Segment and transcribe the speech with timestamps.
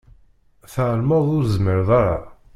[0.73, 2.17] Tεelmeḍ ur zmireɣ ara.